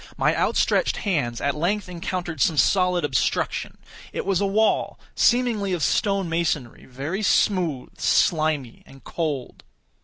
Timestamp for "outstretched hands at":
0.35-1.53